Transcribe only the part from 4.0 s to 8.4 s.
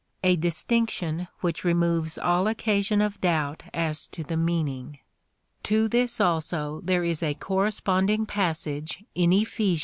to the meaning. To this also there is a corresponding